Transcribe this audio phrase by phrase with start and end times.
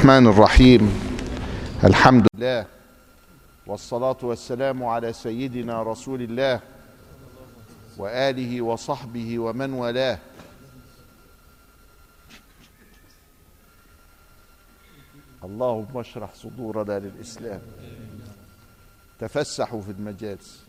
[0.00, 0.82] الرحمن الرحيم.
[1.84, 2.66] الحمد لله
[3.66, 6.60] والصلاة والسلام على سيدنا رسول الله
[7.98, 10.18] وآله وصحبه ومن والاه.
[15.44, 17.60] اللهم اشرح صدورنا للإسلام.
[19.20, 20.60] تفسحوا في المجالس.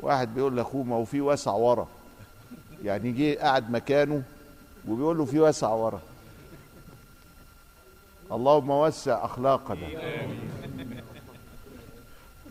[0.00, 1.97] واحد بيقول لأخوه ما هو في وسع ورا.
[2.84, 4.22] يعني جه قعد مكانه
[4.88, 6.00] وبيقول له في وسع ورا.
[8.32, 9.88] اللهم وسع أخلاقنا.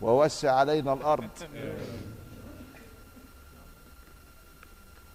[0.00, 1.28] ووسع علينا الأرض.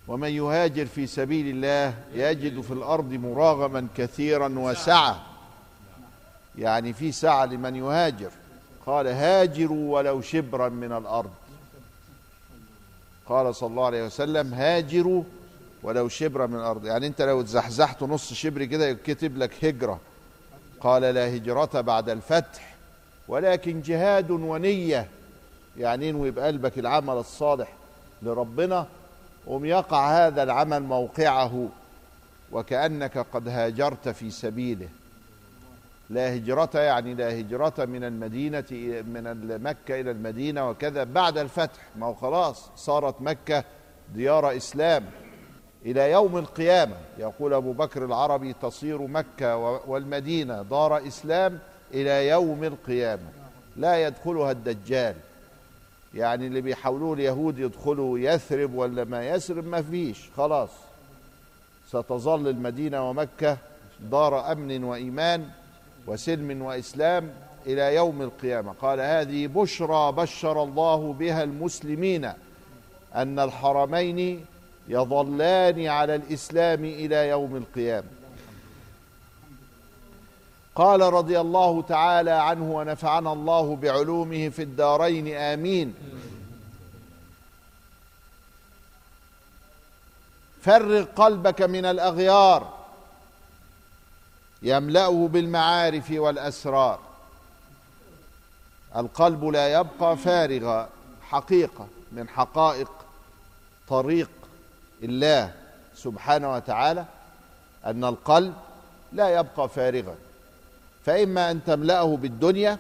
[0.08, 5.24] ومن يهاجر في سبيل الله يجد في الأرض مراغما كثيرا وسعة.
[6.58, 8.32] يعني في سعة لمن يهاجر.
[8.86, 11.32] قال هاجروا ولو شبرا من الأرض.
[13.30, 15.24] قال صلى الله عليه وسلم هاجروا
[15.84, 16.86] ولو شبرا من الأرض.
[16.86, 20.00] يعني أنت لو اتزحزحت نص شبر كده يكتب لك هجرة.
[20.82, 22.76] قال لا هجرة بعد الفتح
[23.28, 25.08] ولكن جهاد ونية.
[25.78, 27.74] يعني انوي بقلبك العمل الصالح
[28.22, 28.88] لربنا.
[29.48, 31.70] قم يقع هذا العمل موقعه
[32.52, 34.90] وكأنك قد هاجرت في سبيله.
[36.14, 38.66] لا هجرة يعني لا هجرة من المدينة
[39.02, 41.04] من مكة إلى المدينة وكذا.
[41.04, 43.64] بعد الفتح ما هو خلاص صارت مكة
[44.16, 45.06] ديار إسلام.
[45.86, 51.60] إلى يوم القيامة يقول أبو بكر العربي تصير مكة والمدينة دار إسلام
[51.94, 53.30] إلى يوم القيامة.
[53.76, 55.16] لا يدخلها الدجال.
[56.14, 60.30] يعني اللي بيحاولوا اليهود يدخلوا يثرب ولا ما يثرب؟ ما فيش.
[60.38, 60.70] خلاص.
[61.88, 63.58] ستظل المدينة ومكة
[64.00, 65.50] دار أمن وإيمان.
[66.08, 67.32] وسلم وإسلام
[67.66, 68.74] إلى يوم القيامة.
[68.82, 72.32] قال هذه بشرى بشر الله بها المسلمين
[73.16, 74.46] أن الحرمين
[74.88, 78.08] يظلان على الإسلام إلى يوم القيامة.
[80.76, 85.36] قال رضي الله تعالى عنه ونفعنا الله بعلومه في الدارين.
[85.36, 85.94] آمين.
[90.62, 92.83] فرغ قلبك من الأغيار.
[94.64, 97.00] يملأه بالمعارف والأسرار.
[98.96, 100.90] القلب لا يبقى فارغا
[101.22, 102.92] حقيقة من حقائق
[103.88, 104.30] طريق
[105.04, 105.54] الله
[105.96, 107.06] سبحانه وتعالى
[107.86, 108.54] أن القلب
[109.14, 110.16] لا يبقى فارغا
[111.06, 112.80] فإما أن تملأه بالدنيا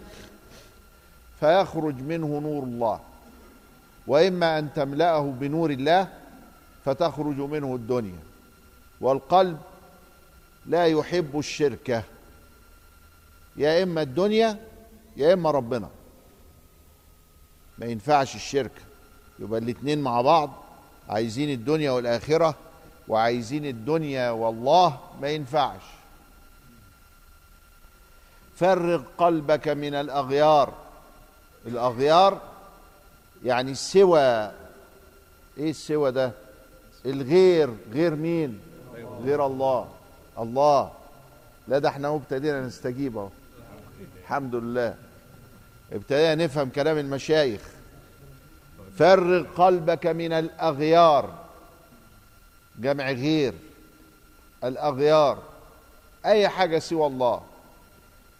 [1.39, 2.99] فيخرج منه نور الله
[4.07, 6.07] وإما أن تملأه بنور الله
[6.85, 8.19] فتخرج منه الدنيا.
[9.01, 9.57] والقلب
[10.65, 12.03] لا يحب الشركة
[13.55, 14.57] يا إما الدنيا
[15.17, 15.89] يا إما ربنا.
[17.77, 18.81] ما ينفعش الشركة
[19.39, 20.63] يبقى الاتنين مع بعض
[21.09, 22.55] عايزين الدنيا والآخرة
[23.07, 25.81] وعايزين الدنيا والله ما ينفعش.
[28.55, 30.73] فرغ قلبك من الأغيار.
[31.65, 32.41] الأغيار
[33.45, 34.51] يعني السوى
[35.57, 36.31] إيه السوى ده؟
[37.05, 37.75] الغير.
[37.91, 38.59] غير مين؟
[39.23, 39.89] غير الله.
[40.39, 40.91] الله.
[41.67, 43.29] لا ده إحنا ابتدينا نستجيب اهو.
[44.21, 44.95] الحمد لله.
[45.91, 47.61] ابتدينا نفهم كلام المشايخ.
[48.97, 51.33] فرغ قلبك من الأغيار.
[52.79, 53.53] جمع غير.
[54.63, 55.43] الأغيار.
[56.25, 57.41] أي حاجة سوى الله.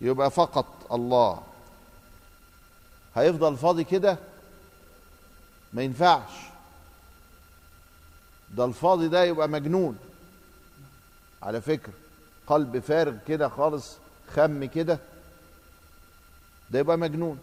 [0.01, 1.41] يبقى فقط الله.
[3.15, 4.17] هيفضل فاضي كده؟
[5.73, 6.31] ما ينفعش.
[8.55, 9.97] ده الفاضي ده يبقى مجنون.
[11.43, 11.93] على فكرة
[12.47, 13.97] قلب فارغ كده خالص
[14.35, 14.99] خم كده
[16.71, 17.39] ده يبقى مجنون.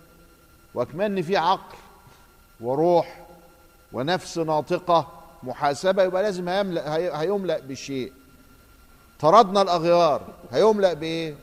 [0.74, 1.76] وكمان في عقل
[2.60, 3.26] وروح
[3.92, 5.08] ونفس ناطقة
[5.42, 8.12] محاسبة يبقى لازم هيملأ هيملأ بشيء.
[9.20, 10.22] طردنا الأغيار
[10.52, 11.34] هيملأ بإيه؟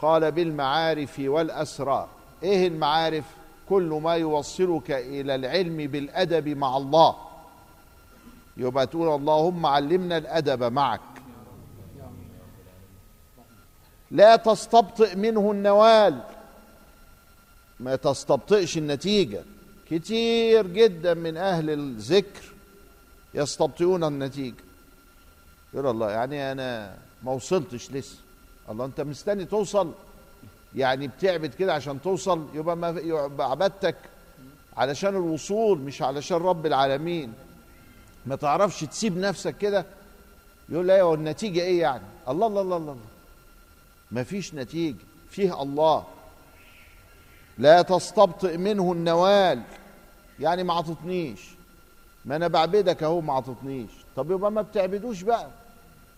[0.00, 2.08] قال بالمعارف والأسرار
[2.42, 3.24] إيه المعارف؟
[3.68, 7.16] كل ما يوصلك إلى العلم بالأدب مع الله.
[8.56, 11.00] يبقى تقول اللهم علمنا الأدب معك.
[14.10, 16.20] لا تستبطئ منه النوال.
[17.80, 19.42] ما تستبطئش النتيجة.
[19.90, 22.42] كتير جدا من أهل الذكر
[23.34, 24.64] يستبطئون النتيجة.
[25.74, 28.16] يقول الله يعني أنا ما وصلتش لسه.
[28.70, 29.92] الله أنت مستني توصل؟
[30.76, 33.96] يعني بتعبد كده عشان توصل؟ يبقى ما يبقى عبادتك
[34.76, 37.32] علشان الوصول مش علشان رب العالمين.
[38.26, 39.84] ما تعرفش تسيب نفسك كده؟
[40.68, 42.92] يقول لا هو النتيجة إيه يعني؟ الله الله الله الله.
[42.92, 43.00] ما
[44.24, 45.04] فيش نتيجة.
[45.30, 46.04] فيه الله.
[47.58, 49.62] لا تستبطئ منه النوال.
[50.40, 51.40] يعني ما عطتنيش.
[52.24, 53.90] ما أنا بعبدك أهو ما عطتنيش.
[54.16, 55.48] طب يبقى ما بتعبدوش بقى.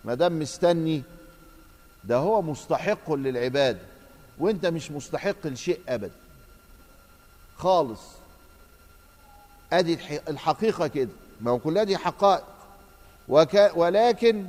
[0.05, 1.03] ما دام مستني.
[2.05, 3.81] ده هو مستحق للعبادة.
[4.39, 6.11] وأنت مش مستحق لشيء ابدا.
[7.57, 8.01] خالص.
[9.73, 9.99] أدي
[10.29, 11.11] الحقيقة كده.
[11.41, 12.45] ما هو كلها دي حقائق.
[13.77, 14.47] ولكن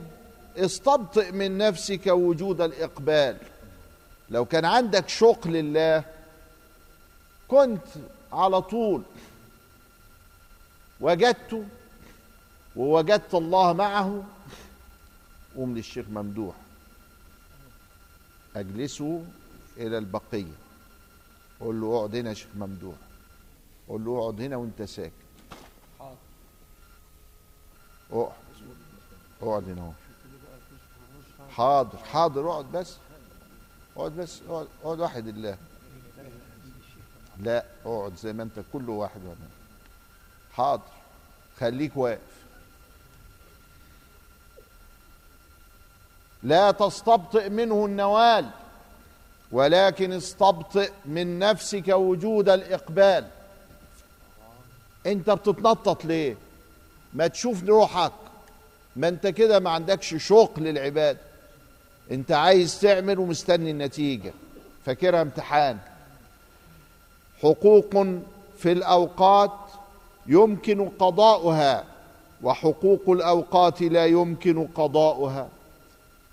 [0.57, 3.38] استبطئ من نفسك وجود الإقبال.
[4.30, 6.03] لو كان عندك شوق لله
[7.48, 7.88] كنت
[8.33, 9.03] على طول
[11.00, 11.65] وجدته
[12.75, 14.24] ووجدت الله معه
[15.56, 16.56] قوم للشيخ ممدوح.
[18.56, 19.25] أجلسه
[19.77, 20.54] إلى البقية.
[21.59, 22.95] قول له اقعد هنا يا شيخ ممدوح.
[23.89, 25.12] قول له اقعد هنا وانت ساكت.
[28.12, 28.31] اقعد.
[29.42, 29.92] اقعد هنا اهو.
[31.56, 32.95] حاضر حاضر اقعد بس
[33.98, 35.57] اقعد بس اقعد اقعد واحد الله.
[37.39, 39.50] لا اقعد زي ما انت كل واحد وأنا.
[40.53, 40.81] حاضر
[41.59, 42.19] خليك واقف.
[46.44, 48.50] لا تستبطئ منه النوال
[49.51, 53.27] ولكن استبطئ من نفسك وجود الإقبال.
[55.06, 56.38] انت بتتنطط ليه؟
[57.13, 58.12] ما تشوف روحك.
[58.95, 61.18] ما انت كده ما عندكش شوق للعباد
[62.12, 64.33] انت عايز تعمل ومستني النتيجة.
[64.86, 65.77] فاكرها امتحان.
[67.42, 68.06] حقوق
[68.57, 69.51] في الأوقات
[70.27, 71.83] يمكن قضاؤها
[72.44, 75.50] وحقوق الأوقات لا يمكن قضاؤها.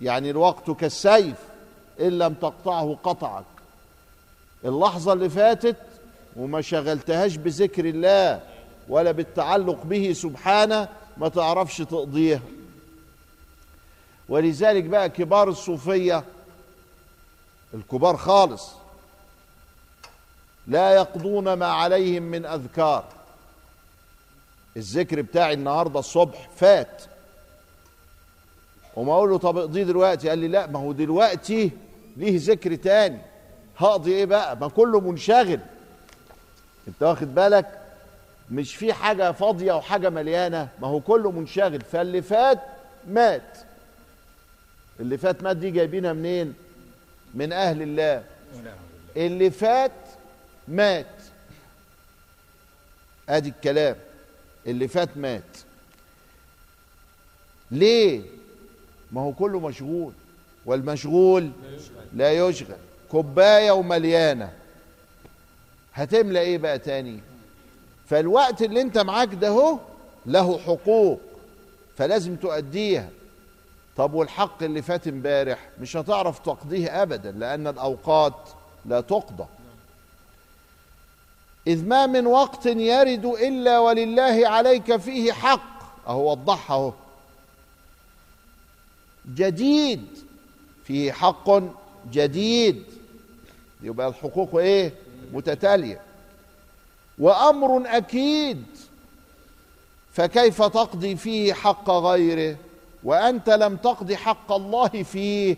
[0.01, 1.37] يعني الوقت كالسيف
[2.01, 3.45] إن لم تقطعه قطعك.
[4.65, 5.77] اللحظة اللي فاتت
[6.37, 8.41] وما شغلتهاش بذكر الله
[8.89, 12.41] ولا بالتعلق به سبحانه ما تعرفش تقضيها.
[14.29, 16.25] ولذلك بقى كبار الصوفية
[17.75, 18.73] الكبار خالص
[20.67, 23.05] لا يقضون ما عليهم من أذكار.
[24.77, 27.03] الذكر بتاعي النهارده الصبح فات.
[28.97, 31.71] وما أقول له طب اقضيه دلوقتي؟ قال لي لا ما هو دلوقتي
[32.17, 33.19] ليه ذكر تاني.
[33.79, 35.61] هقضي إيه بقى؟ ما كله منشغل.
[36.89, 37.81] أنت واخد بالك؟
[38.51, 40.69] مش في حاجة فاضية وحاجة مليانة.
[40.81, 41.81] ما هو كله منشغل.
[41.81, 42.61] فاللي فات
[43.07, 43.68] مات.
[45.01, 46.55] اللي فات مات دي جايبينها منين؟
[47.35, 48.25] من أهل الله.
[49.17, 49.93] اللي فات
[50.69, 51.07] مات.
[53.29, 53.97] أدي الكلام.
[54.67, 55.43] اللي فات مات.
[57.71, 58.23] ليه؟
[59.13, 60.13] ما هو كله مشغول.
[60.67, 61.51] والمشغول
[62.15, 62.77] لا يشغل.
[63.11, 64.53] كوباية ومليانة.
[65.95, 67.21] هتملى إيه بقى تاني؟
[68.09, 69.79] فالوقت اللي أنت معاك ده
[70.27, 71.21] له حقوق.
[71.97, 73.09] فلازم تؤديها.
[73.99, 78.49] طب والحق اللي فات امبارح مش هتعرف تقضيه ابدا لأن الأوقات
[78.87, 79.45] لا تقضى.
[81.67, 85.79] إذ ما من وقت يرد إلا ولله عليك فيه حق.
[86.09, 86.93] أهو وضحها أهو.
[89.35, 90.07] جديد.
[90.85, 91.51] فيه حق
[92.11, 92.85] جديد.
[93.83, 94.93] يبقى الحقوق إيه؟
[95.33, 96.01] متتالية.
[97.19, 98.65] وأمر أكيد.
[100.13, 102.57] فكيف تقضي فيه حق غيره؟
[103.09, 105.57] وأنت لم تقضي حق الله فيه.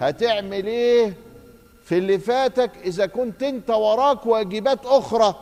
[0.00, 1.14] هتعمل إيه
[1.84, 5.34] في اللي فاتك؟ إذا كنت أنت وراك واجبات أخرى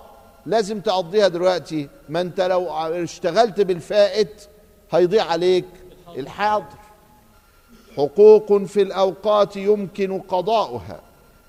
[0.46, 1.88] لازم تقضيها دلوقتي.
[2.08, 4.48] ما أنت لو اشتغلت بالفائت
[4.92, 5.64] هيضيع عليك
[6.16, 6.78] الحاضر.
[7.96, 11.00] حقوق في الأوقات يمكن قضاؤها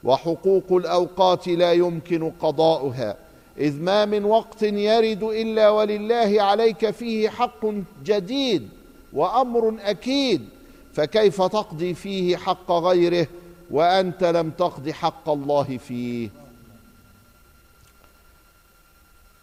[0.03, 3.17] وحقوق الأوقات لا يمكن قضاؤها.
[3.57, 7.65] إذ ما من وقت يرد إلا ولله عليك فيه حق
[8.03, 8.69] جديد.
[9.15, 10.49] وأمر أكيد
[10.93, 13.27] فكيف تقضي فيه حق غيره
[13.71, 16.29] وأنت لم تقض حق الله فيه؟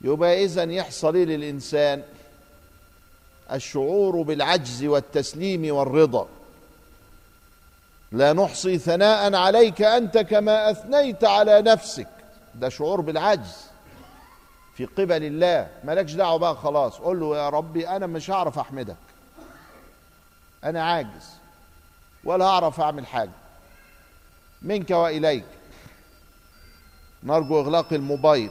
[0.00, 2.02] يبقى اذا يحصل إيه للإنسان؟
[3.52, 6.28] الشعور بالعجز والتسليم والرضا.
[8.12, 12.08] لا نحصي ثناء عليك أنت كما أثنيت على نفسك.
[12.54, 13.56] ده شعور بالعجز.
[14.74, 15.68] في قبل الله.
[15.84, 16.98] مالكش دعوة بقى خلاص.
[16.98, 18.96] قول له يا ربي أنا مش هعرف أحمدك.
[20.64, 21.30] أنا عاجز
[22.24, 23.30] ولا هعرف أعمل حاجة.
[24.62, 25.44] منك وإليك.
[27.22, 28.50] نرجو إغلاق الموبايل.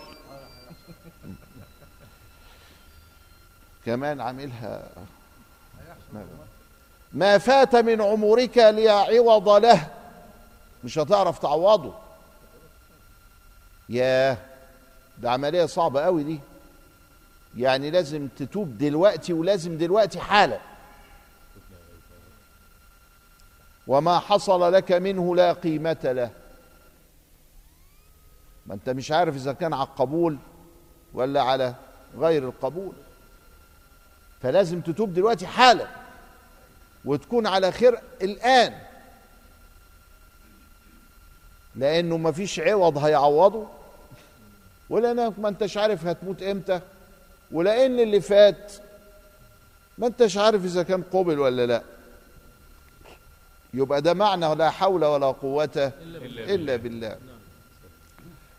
[3.85, 4.89] كمان عاملها.
[7.13, 9.87] ما فات من عمرك لا عوض له.
[10.83, 11.93] مش هتعرف تعوضه.
[13.89, 14.37] ياه
[15.17, 16.39] ده عملية صعبة قوي دي.
[17.57, 20.70] يعني لازم تتوب دلوقتي ولازم دلوقتي حالا.
[23.91, 26.31] وما حصل لك منه لا قيمة له.
[28.65, 30.38] ما انت مش عارف إذا كان على القبول
[31.13, 31.75] ولا على
[32.17, 32.93] غير القبول.
[34.41, 35.88] فلازم تتوب دلوقتي حالا
[37.05, 38.74] وتكون على خير الآن.
[41.75, 43.67] لأنه مفيش عوض هيعوضه.
[44.89, 46.81] ولأنك ما انتش عارف هتموت إمتى.
[47.51, 48.74] ولأن اللي فات.
[49.98, 51.83] ما انتش عارف إذا كان قبل ولا لا.
[53.73, 55.91] يبقى ده معنى لا حول ولا قوة
[56.25, 57.17] إلا بالله.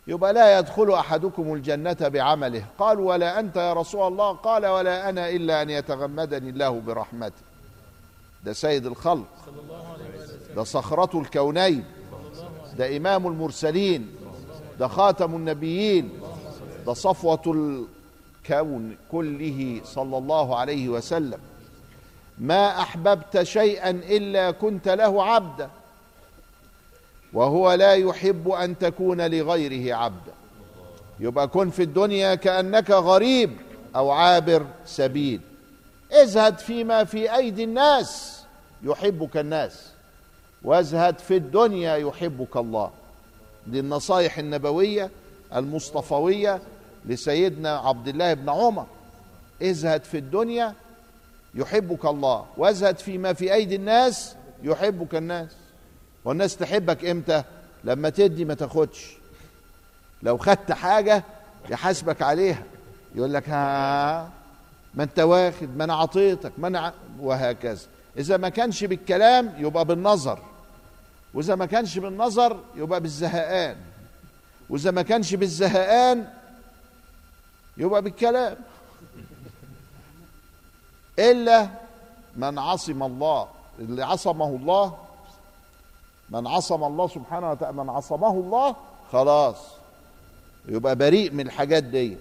[0.07, 2.65] يبقى لا يدخل أحدكم الجنة بعمله.
[2.79, 7.41] قال ولا أنت يا رسول الله؟ قال ولا أنا إلا أن يتغمدني الله برحمته.
[8.43, 9.25] ده سيد الخلق.
[10.55, 11.85] ده صخرة الكونين.
[12.77, 14.15] ده إمام المرسلين.
[14.79, 16.09] ده خاتم النبيين.
[16.85, 21.39] ده صفوة الكون كله صلى الله عليه وسلم.
[22.37, 25.69] ما أحببت شيئا إلا كنت له عبدا
[27.33, 30.33] وهو لا يحب أن تكون لغيره عبدا
[31.19, 33.51] يبقى كن في الدنيا كأنك غريب
[33.95, 35.41] أو عابر سبيل.
[36.11, 38.43] ازهد فيما في أيدي الناس
[38.83, 39.89] يحبك الناس
[40.63, 42.91] وازهد في الدنيا يحبك الله.
[43.67, 45.09] دي النصائح النبوية
[45.55, 46.61] المصطفوية
[47.05, 48.85] لسيدنا عبد الله بن عمر.
[49.63, 50.73] ازهد في الدنيا
[51.55, 52.45] يحبك الله.
[52.57, 55.51] وازهد فيما في أيدي الناس يحبك الناس.
[56.25, 57.43] والناس تحبك إمتى؟
[57.83, 59.17] لما تدي ما تاخدش.
[60.23, 61.23] لو خدت حاجة
[61.69, 62.63] يحاسبك عليها.
[63.15, 64.29] يقول لك ها
[64.93, 67.87] ما انت واخد ما أنا عطيتك ما أنا وهكذا.
[68.17, 70.39] إذا ما كانش بالكلام يبقى بالنظر.
[71.33, 73.75] وإذا ما كانش بالنظر يبقى بالزهقان.
[74.69, 76.27] وإذا ما كانش بالزهقان
[77.77, 78.57] يبقى بالكلام.
[81.19, 81.67] إلا
[82.35, 83.47] من عصم الله
[83.79, 84.97] اللي عصمه الله
[86.29, 88.75] من عصم الله سبحانه وتعالى من عصمه الله
[89.11, 89.57] خلاص.
[90.67, 92.17] يبقى بريء من الحاجات دي.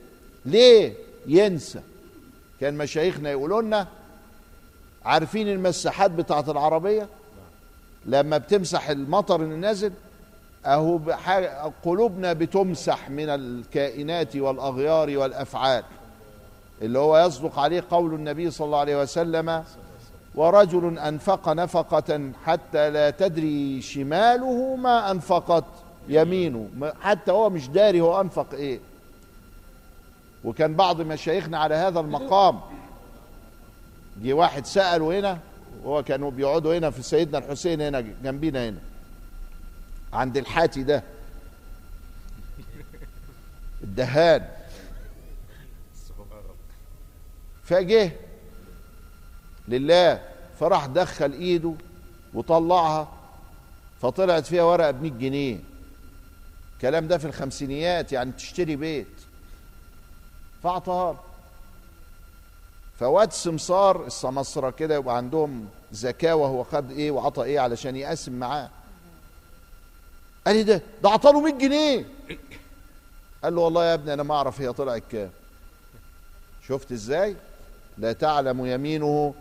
[0.46, 0.94] ليه؟
[1.26, 1.80] ينسى.
[2.60, 3.86] كان مشايخنا يقولوا لنا
[5.04, 7.08] عارفين المساحات بتاعت العربية؟
[8.06, 9.92] لما بتمسح المطر اللي نازل
[10.66, 10.98] أهو
[11.84, 15.84] قلوبنا بتمسح من الكائنات والأغيار والأفعال.
[16.82, 19.64] اللي هو يصدق عليه قول النبي صلى الله عليه وسلم
[20.34, 25.64] ورجل أنفق نفقة حتى لا تدري شماله ما أنفقت
[26.08, 26.68] يمينه.
[27.00, 28.80] حتى هو مش داري هو أنفق إيه.
[30.44, 32.60] وكان بعض مشايخنا على هذا المقام.
[34.22, 35.38] جه واحد سأله هنا
[35.84, 38.78] وهو كانوا بيقعدوا هنا في سيدنا الحسين هنا جنبينا هنا.
[40.12, 41.02] عند الحاتي ده.
[43.82, 44.61] الدهان.
[47.64, 48.12] فجه
[49.68, 50.22] لله
[50.60, 51.74] فراح دخل إيده
[52.34, 53.12] وطلعها
[54.02, 55.58] فطلعت فيها ورقة ب 100 جنيه.
[56.76, 59.06] الكلام ده في الخمسينيات يعني تشتري بيت.
[60.62, 61.20] فاعطاها
[63.00, 68.70] فواد سمسار السمسرة كده يبقى عندهم زكاة وهو خد إيه وعطى إيه علشان يقسم معاه.
[70.46, 72.04] قال لي ده؟ ده عطاله 100 جنيه.
[73.44, 75.30] قال له والله يا ابني أنا ما أعرف هي طلعت كام.
[76.68, 77.36] شفت إزاي؟
[78.02, 79.34] لا تعلم يمينه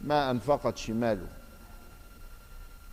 [0.00, 1.26] ما أنفقت شماله.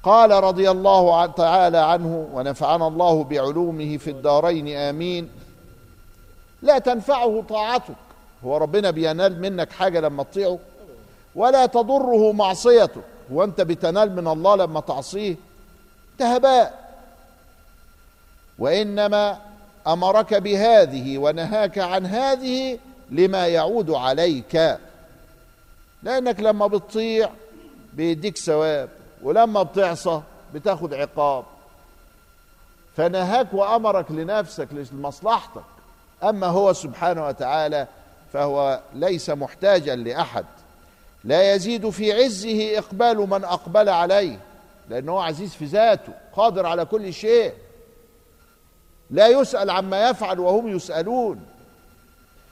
[0.04, 5.30] قال رضي الله تعالى عنه ونفعنا الله بعلومه في الدارين آمين.
[6.62, 7.96] لا تنفعه طاعتك.
[8.46, 10.60] هو ربنا بينال منك حاجة لما تطيعه
[11.36, 15.36] ولا تضره معصيته هو أنت بتنال من الله لما تعصيه؟
[16.20, 16.94] تهباء.
[18.60, 19.38] وإنما
[19.88, 22.80] أمرك بهذه ونهاك عن هذه
[23.12, 24.78] لما يعود عليك.
[26.04, 27.30] لأنك لما بتطيع
[27.94, 28.90] بيديك ثواب
[29.22, 30.22] ولما بتعصى
[30.54, 31.46] بتاخد عقاب.
[32.96, 35.64] فنهاك وأمرك لنفسك لمصلحتك.
[36.24, 37.88] أما هو سبحانه وتعالى
[38.34, 40.46] فهو ليس محتاجا لأحد.
[41.24, 44.40] لا يزيد في عزه إقبال من أقبل عليه
[44.90, 47.54] لأنه عزيز في ذاته قادر على كل شيء.
[49.12, 51.46] لا يسأل عما يفعل وهم يسألون.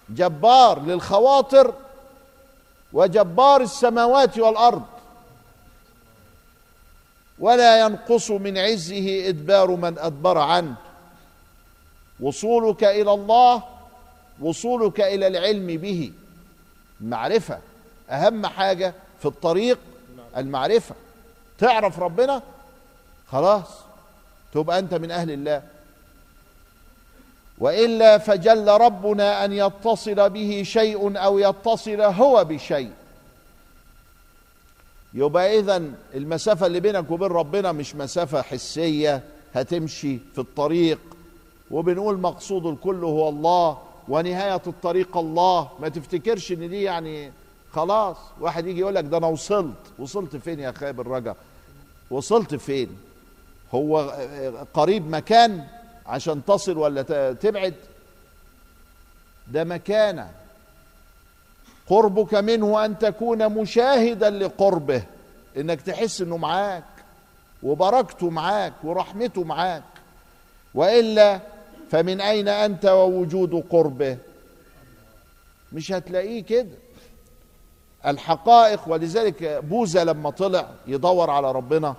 [0.09, 1.73] جبار للخواطر
[2.95, 4.83] وجبار السماوات والأرض.
[7.39, 10.75] ولا ينقص من عزه إدبار من أدبر عنه.
[12.19, 13.63] وصولك إلى الله
[14.39, 16.11] وصولك إلى العلم به.
[17.01, 17.59] معرفه
[18.09, 19.79] أهم حاجة في الطريق
[20.37, 20.95] المعرفة.
[21.57, 22.41] تعرف ربنا؟
[23.31, 23.67] خلاص.
[24.53, 25.63] تبقى أنت من أهل الله.
[27.59, 32.91] وإلا فجل ربنا أن يتصل به شيء أو يتصل هو بشيء.
[35.13, 35.83] يبقى اذا
[36.15, 40.99] المسافة اللي بينك وبين ربنا مش مسافة حسية هتمشي في الطريق.
[41.71, 45.69] وبنقول مقصود الكل هو الله ونهاية الطريق الله.
[45.79, 47.31] ما تفتكرش إن دي يعني
[47.71, 49.75] خلاص واحد يجي يقول لك ده أنا وصلت.
[49.99, 51.35] وصلت فين يا خايب الرجا؟
[52.11, 52.97] وصلت فين؟
[53.73, 54.13] هو
[54.73, 55.67] قريب مكان
[56.07, 57.01] عشان تصل ولا
[57.33, 57.73] تبعد؟
[59.47, 60.31] ده مكانة.
[61.87, 65.03] قربك منه أن تكون مشاهدا لقربه
[65.57, 66.83] إنك تحس إنه معاك
[67.63, 69.83] وبركته معاك ورحمته معاك.
[70.75, 71.39] وإلا
[71.91, 74.17] فمن أين أنت ووجود قربه؟
[75.73, 76.77] مش هتلاقيه كده.
[78.05, 81.95] الحقائق ولذلك بوذا لما طلع يدور على ربنا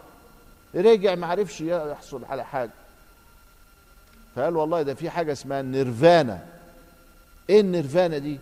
[0.75, 2.71] رجع ما عرفش يحصل على حاجة.
[4.37, 6.47] فقال والله ده في حاجة اسمها النيرفانا
[7.51, 8.39] إيه النيرفانا دي؟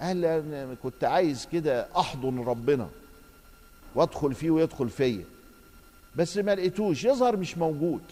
[0.00, 2.88] قال أنا كنت عايز كده أحضن ربنا
[3.94, 5.24] وأدخل فيه ويدخل فيا.
[6.16, 8.02] بس ما لقيتوش يظهر مش موجود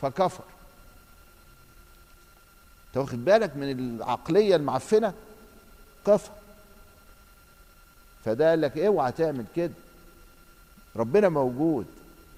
[0.00, 0.44] فكفر.
[2.88, 5.14] أنت واخد بالك من العقلية المعفنة؟
[6.06, 6.32] كفر.
[8.24, 9.72] فده قال لك اوعى تعمل كده.
[10.96, 11.86] ربنا موجود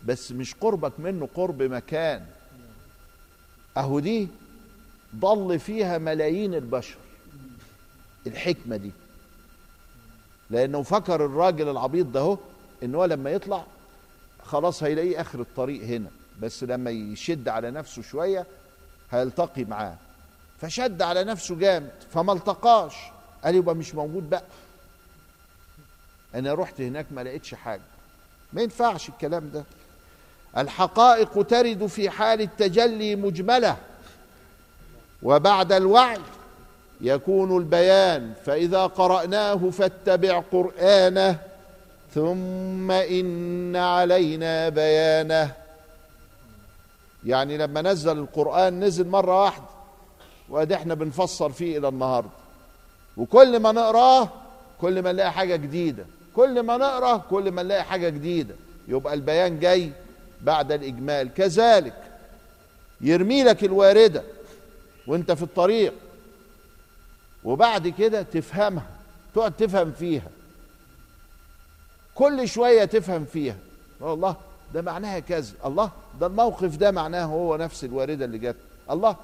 [0.07, 2.27] بس مش قربك منه قرب مكان.
[3.78, 4.28] أهو دي
[5.16, 6.97] ضل فيها ملايين البشر.
[8.26, 8.90] الحكمة دي.
[10.50, 12.38] لأنه فكر الراجل العبيط ده أهو
[12.82, 13.64] إن هو لما يطلع
[14.44, 16.11] خلاص هيلاقيه آخر الطريق هنا.
[16.40, 18.47] بس لما يشد على نفسه شوية
[19.11, 19.97] هيلتقي معاه.
[20.61, 22.94] فشد على نفسه جامد فما التقاش.
[23.44, 24.44] قال يبقى مش موجود بقى.
[26.35, 27.82] أنا رحت هناك ما لقيتش حاجة.
[28.52, 29.64] ما ينفعش الكلام ده.
[30.57, 33.76] الحقائق ترد في حال التجلي مجملة
[35.23, 36.19] وبعد الوعي
[37.00, 41.38] يكون البيان فإذا قرأناه فاتبع قرآنه
[42.14, 45.52] ثم إن علينا بيانه.
[47.26, 49.64] يعني لما نزل القرآن نزل مرة واحدة
[50.49, 52.31] وأدي إحنا بنفسر فيه إلى النهارده.
[53.17, 54.28] وكل ما نقرأه
[54.81, 58.55] كل ما نلاقي حاجة جديدة كل ما نقرا كل ما نلاقي حاجة جديدة.
[58.88, 59.93] يبقى البيان جاي
[60.42, 61.35] بعد الإجمال.
[61.35, 62.03] كذلك
[63.01, 64.22] يرمي لك الواردة
[65.07, 65.94] وانت في الطريق
[67.44, 68.87] وبعد كده تفهمها
[69.35, 70.29] تقعد تفهم فيها.
[72.14, 73.57] كل شوية تفهم فيها.
[74.03, 74.37] الله
[74.74, 75.55] ده معناها كذا.
[75.64, 78.57] الله ده الموقف ده معناه هو نفس الواردة اللي جت.
[78.90, 79.16] الله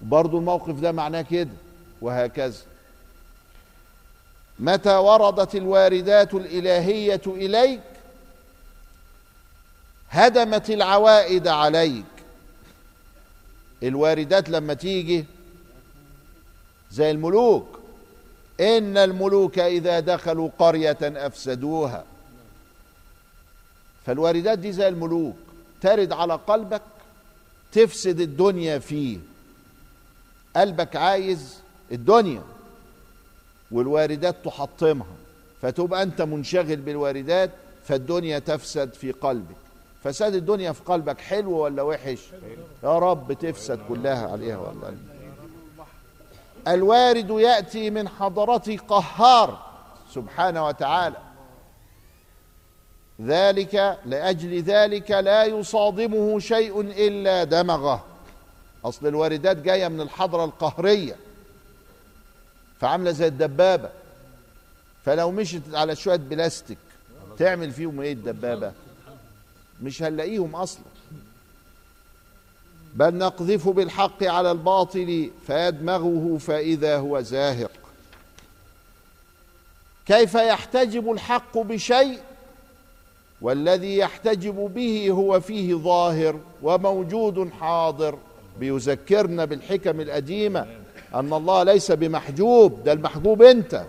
[0.00, 1.50] برضو الموقف ده معناه كده
[2.00, 2.62] وهكذا.
[4.58, 7.80] متى وردت الواردات الإلهية إليك؟
[10.14, 12.04] هدمت العوائد عليك.
[13.82, 15.24] الواردات لما تيجي
[16.90, 17.78] زي الملوك
[18.60, 22.04] إن الملوك إذا دخلوا قرية أفسدوها.
[24.06, 25.36] فالواردات دي زي الملوك
[25.80, 26.82] ترد على قلبك
[27.72, 29.18] تفسد الدنيا فيه.
[30.56, 31.58] قلبك عايز
[31.92, 32.42] الدنيا
[33.70, 35.16] والواردات تحطمها
[35.62, 37.50] فتبقى أنت منشغل بالواردات
[37.84, 39.63] فالدنيا تفسد في قلبك.
[40.04, 42.18] فساد الدنيا في قلبك حلو ولا وحش؟
[42.82, 44.96] يا رب تفسد كلها عليها والله.
[46.68, 49.66] الوارد يأتي من حضرة قهار
[50.10, 51.16] سبحانه وتعالى.
[53.20, 58.04] ذلك لأجل ذلك لا يصادمه شيء إلا دمغه.
[58.84, 61.16] أصل الواردات جاية من الحضرة القهرية.
[62.80, 63.90] فعاملة زي الدبابة.
[65.04, 66.78] فلو مشت على شوية بلاستيك
[67.38, 68.72] تعمل فيهم إيه الدبابة؟
[69.82, 70.84] مش هنلاقيهم أصلا.
[72.94, 77.70] بل نقذف بالحق على الباطل فيدمغه فإذا هو زاهق.
[80.06, 82.18] كيف يحتجب الحق بشيء؟
[83.40, 88.18] والذي يحتجب به هو فيه ظاهر وموجود حاضر.
[88.60, 90.66] بيذكرنا بالحكم القديمه
[91.14, 92.84] أن الله ليس بمحجوب.
[92.84, 93.84] ده المحجوب أنت.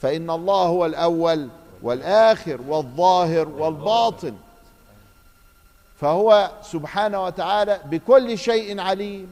[0.00, 1.48] فإن الله هو الأول
[1.82, 4.34] والآخر والظاهر والباطن.
[6.04, 9.28] فهو سبحانه وتعالى بكل شيء عليم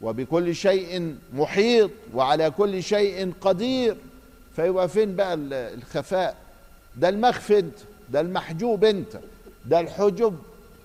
[0.00, 3.96] وبكل شيء محيط وعلى كل شيء قدير.
[4.56, 5.34] فيبقى فين بقى
[5.74, 6.36] الخفاء.
[6.96, 7.78] ده المخفي انت
[8.08, 9.20] ده المحجوب انت
[9.66, 10.38] ده الحجب.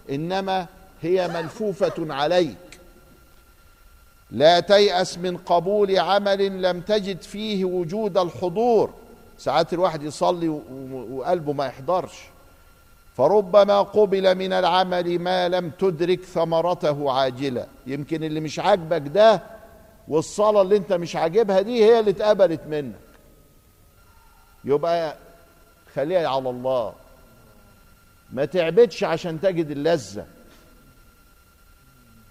[0.09, 0.67] إنما
[1.01, 2.79] هي ملفوفة عليك.
[4.31, 8.93] لا تيأس من قبول عمل لم تجد فيه وجود الحضور.
[9.37, 10.49] ساعات الواحد يصلي
[11.11, 12.34] وقلبه ما يحضرش.
[13.15, 19.41] فربما قبل من العمل ما لم تدرك ثمرته عاجلا يمكن اللي مش عاجبك ده
[20.07, 22.95] والصلاة اللي انت مش عاجبها دي هي اللي اتقبلت منك.
[24.65, 25.17] يبقى
[25.95, 26.93] خليها على الله.
[28.31, 30.25] ما تعبدش عشان تجد اللذة.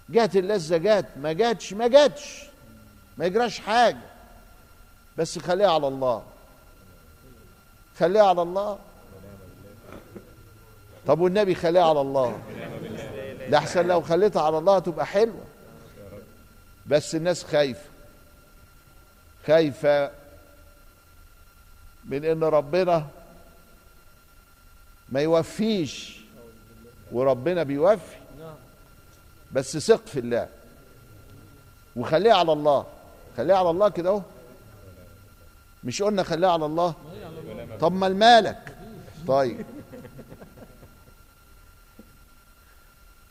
[0.09, 2.43] جات اللذة جات ما جاتش ما جاتش.
[3.17, 3.97] ما يجراش حاجة.
[5.17, 6.23] بس خليها على الله.
[7.99, 8.79] خليها على الله.
[11.07, 12.39] طب والنبي خليها على الله؟
[13.49, 15.43] لحسن لو خليتها على الله تبقى حلوة.
[16.87, 17.89] بس الناس خايفة.
[19.47, 20.11] خايفة
[22.05, 23.07] من إن ربنا
[25.09, 26.19] ما يوفيش.
[27.11, 28.15] وربنا بيوفي.
[29.51, 30.47] بس ثق في الله.
[31.95, 32.85] وخليها على الله.
[33.37, 34.21] خليها على الله كده اهو.
[35.83, 36.93] مش قلنا خليها على الله؟
[37.79, 38.75] طب ما المالك
[39.27, 39.65] طيب.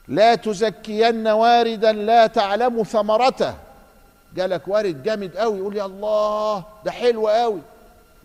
[0.08, 3.54] لا تزكين واردا لا تعلم ثمرته.
[4.36, 7.60] جالك وارد جامد قوي يقول يا الله ده حلو قوي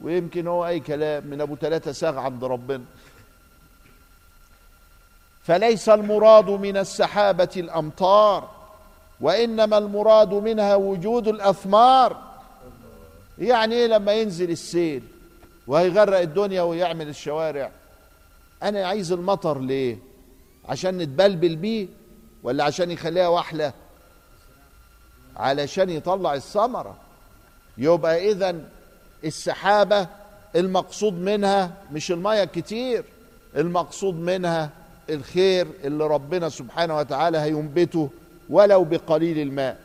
[0.01, 2.83] ويمكن هو أي كلام من أبو ثلاثة ساغ عند ربنا.
[5.43, 8.49] فليس المراد من السحابة الأمطار
[9.21, 12.17] وإنما المراد منها وجود الأثمار.
[13.39, 15.03] يعني إيه لما ينزل السيل
[15.67, 17.71] وهيغرق الدنيا ويعمل الشوارع؟
[18.63, 20.08] أنا عايز المطر ليه؟
[20.65, 21.87] عشان نتبلبل بيه
[22.43, 23.73] ولا عشان يخليها وحله
[25.37, 26.97] علشان يطلع الثمرة.
[27.77, 28.55] يبقى اذا
[29.23, 30.07] السحابة
[30.55, 33.03] المقصود منها مش المية كتير
[33.55, 34.69] المقصود منها
[35.09, 38.09] الخير اللي ربنا سبحانه وتعالى هينبته
[38.49, 39.79] ولو بقليل الماء.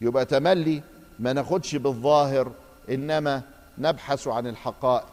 [0.00, 0.82] يبقى تملي
[1.18, 2.52] ما ناخدش بالظاهر
[2.90, 3.42] إنما
[3.78, 5.06] نبحث عن الحقائق.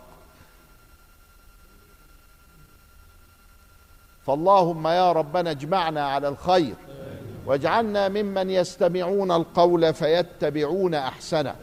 [4.28, 6.74] فاللهم يا ربنا اجمعنا على الخير
[7.46, 11.56] واجعلنا ممن يستمعون القول فيتبعون أحسنه.